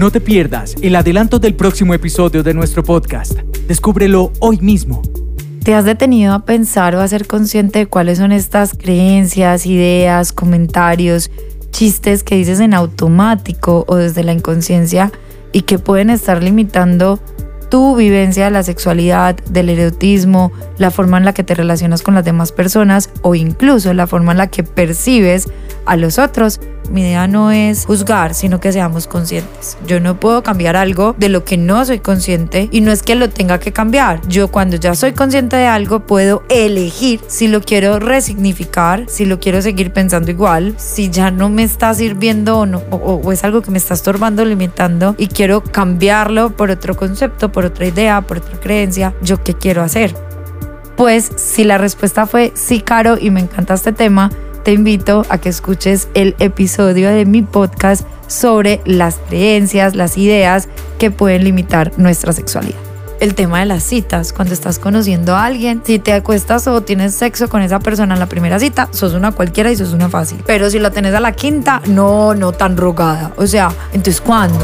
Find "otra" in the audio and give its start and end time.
47.64-47.86, 48.38-48.58